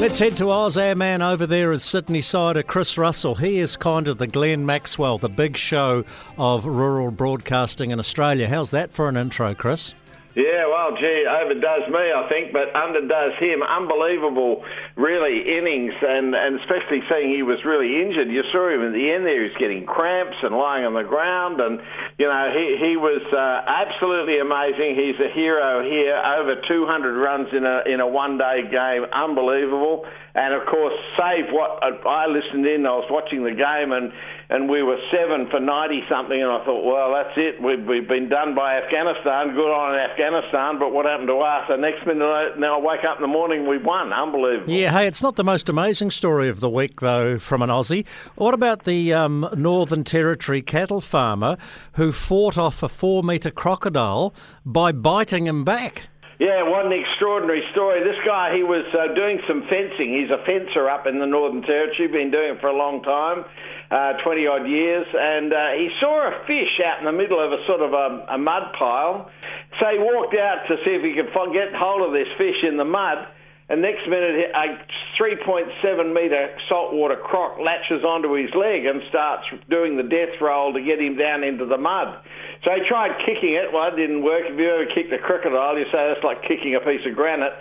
[0.00, 0.78] Let's head to Oz.
[0.78, 3.34] Our man over there is Sydney Sider, Chris Russell.
[3.34, 6.06] He is kind of the Glenn Maxwell, the big show
[6.38, 8.48] of rural broadcasting in Australia.
[8.48, 9.94] How's that for an intro, Chris?
[10.38, 13.66] Yeah, well, gee, overdoes me, I think, but underdoes him.
[13.66, 14.62] Unbelievable,
[14.94, 18.30] really, innings, and, and especially seeing he was really injured.
[18.30, 21.02] You saw him at the end there; he was getting cramps and lying on the
[21.02, 21.82] ground, and
[22.14, 24.94] you know he he was uh, absolutely amazing.
[24.94, 26.14] He's a hero here.
[26.14, 26.78] Over 200
[27.18, 30.06] runs in a in a one day game, unbelievable.
[30.34, 32.86] And of course, save what I listened in.
[32.86, 34.14] I was watching the game, and
[34.50, 37.62] and we were seven for 90 something, and I thought, well, that's it.
[37.62, 39.54] We've, we've been done by Afghanistan.
[39.54, 41.66] Good on Afghanistan, but what happened to us?
[41.68, 44.12] The next minute, now I wake up in the morning, we won.
[44.12, 44.68] Unbelievable.
[44.68, 48.04] Yeah, hey, it's not the most amazing story of the week, though, from an Aussie.
[48.34, 51.56] What about the um, Northern Territory cattle farmer
[51.92, 54.34] who fought off a four metre crocodile
[54.66, 56.08] by biting him back?
[56.40, 58.00] Yeah, what an extraordinary story.
[58.00, 60.16] This guy, he was uh, doing some fencing.
[60.16, 63.44] He's a fencer up in the Northern Territory, been doing it for a long time,
[63.92, 67.52] uh, 20 odd years, and uh, he saw a fish out in the middle of
[67.52, 69.28] a sort of a, a mud pile.
[69.76, 72.80] So he walked out to see if he could get hold of this fish in
[72.80, 73.28] the mud.
[73.70, 74.82] And next minute, a
[75.14, 75.70] 3.7
[76.12, 80.98] metre saltwater croc latches onto his leg and starts doing the death roll to get
[80.98, 82.18] him down into the mud.
[82.66, 83.70] So he tried kicking it.
[83.72, 84.42] Well, it didn't work.
[84.50, 87.54] If you ever kicked a crocodile, you say that's like kicking a piece of granite.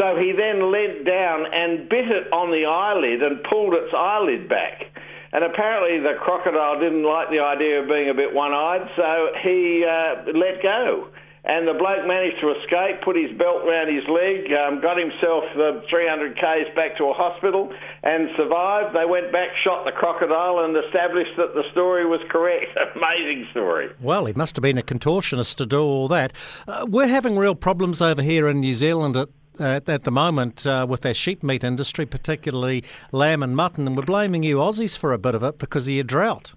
[0.00, 4.48] So he then leant down and bit it on the eyelid and pulled its eyelid
[4.48, 4.88] back.
[5.36, 9.84] And apparently the crocodile didn't like the idea of being a bit one-eyed, so he
[9.84, 11.12] uh, let go.
[11.44, 15.42] And the bloke managed to escape, put his belt around his leg, um, got himself
[15.56, 17.72] the 300 k's back to a hospital,
[18.04, 18.94] and survived.
[18.94, 22.70] They went back, shot the crocodile, and established that the story was correct.
[22.94, 23.90] Amazing story.
[24.00, 26.32] Well, he must have been a contortionist to do all that.
[26.68, 29.28] Uh, we're having real problems over here in New Zealand at
[29.60, 34.02] at, the moment uh, with our sheep meat industry, particularly lamb and mutton, and we're
[34.02, 36.54] blaming you Aussies for a bit of it because of your drought.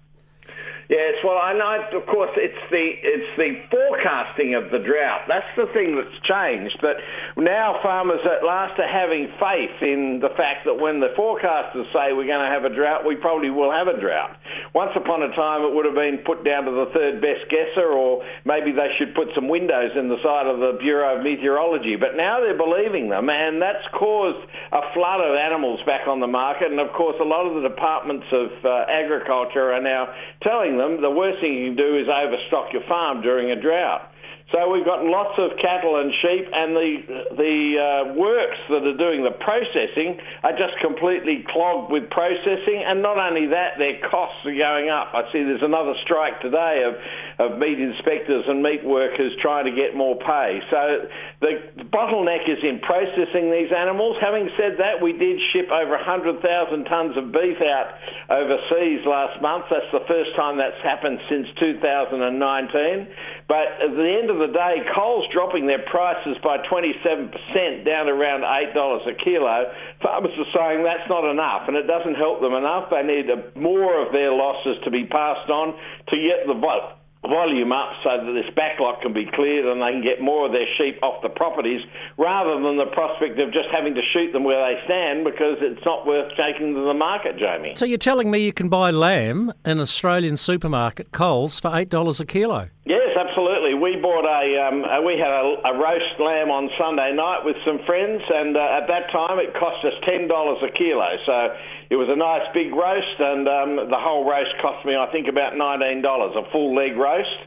[0.88, 1.98] Yes, well, I know.
[1.98, 5.22] Of course, it's the it's the forecasting of the drought.
[5.26, 6.78] That's the thing that's changed.
[6.80, 7.02] But
[7.36, 12.16] now farmers at last are having faith in the fact that when the forecasters say
[12.16, 14.40] we're going to have a drought, we probably will have a drought.
[14.72, 17.92] Once upon a time, it would have been put down to the third best guesser,
[17.92, 21.96] or maybe they should put some windows in the side of the Bureau of Meteorology.
[22.00, 24.40] But now they're believing them, and that's caused
[24.72, 26.72] a flood of animals back on the market.
[26.72, 30.08] And of course, a lot of the departments of uh, agriculture are now
[30.40, 34.08] telling them, the worst thing you can do is overstock your farm during a drought.
[34.54, 36.90] So we've got lots of cattle and sheep, and the
[37.34, 42.86] the uh, works that are doing the processing are just completely clogged with processing.
[42.86, 45.10] And not only that, their costs are going up.
[45.18, 46.94] I see there's another strike today of,
[47.42, 50.62] of meat inspectors and meat workers trying to get more pay.
[50.70, 51.10] So
[51.42, 54.14] the bottleneck is in processing these animals.
[54.22, 56.38] Having said that, we did ship over 100,000
[56.86, 57.98] tonnes of beef out
[58.30, 59.66] overseas last month.
[59.74, 63.10] That's the first time that's happened since 2019.
[63.48, 68.42] But at the end of the day, Coles dropping their prices by 27% down around
[68.42, 69.70] $8 a kilo.
[70.02, 72.90] Farmers are saying that's not enough, and it doesn't help them enough.
[72.90, 75.78] They need more of their losses to be passed on
[76.10, 76.98] to get the vote
[77.28, 80.52] volume up so that this backlog can be cleared and they can get more of
[80.52, 81.82] their sheep off the properties
[82.18, 85.84] rather than the prospect of just having to shoot them where they stand because it's
[85.84, 87.74] not worth taking to the market, Jamie.
[87.76, 92.24] So you're telling me you can buy lamb in Australian supermarket Coles for $8 a
[92.24, 92.68] kilo?
[92.84, 93.74] Yes, absolutely.
[93.74, 97.56] We bought a, um, uh, we had a, a, roast lamb on Sunday night with
[97.64, 101.08] some friends, and uh, at that time it cost us ten dollars a kilo.
[101.24, 101.56] So
[101.90, 105.28] it was a nice big roast, and um, the whole roast cost me, I think,
[105.28, 107.45] about nineteen dollars, a full leg roast.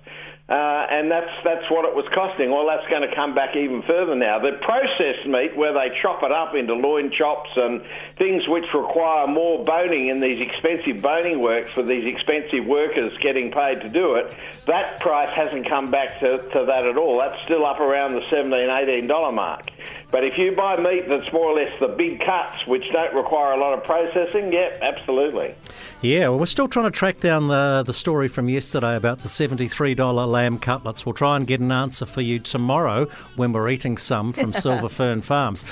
[0.49, 2.49] Uh, and that's that's what it was costing.
[2.49, 4.39] Well, that's going to come back even further now.
[4.39, 7.85] The processed meat, where they chop it up into loin chops and
[8.17, 13.51] things which require more boning in these expensive boning works for these expensive workers getting
[13.51, 14.33] paid to do it,
[14.65, 17.19] that price hasn't come back to, to that at all.
[17.19, 19.69] That's still up around the $17, $18 mark.
[20.11, 23.53] But if you buy meat that's more or less the big cuts, which don't require
[23.53, 25.53] a lot of processing, yeah, absolutely.
[26.01, 29.27] Yeah, well, we're still trying to track down the, the story from yesterday about the
[29.27, 31.05] $73 lamb cutlets.
[31.05, 33.05] We'll try and get an answer for you tomorrow
[33.35, 35.63] when we're eating some from Silver Fern Farms.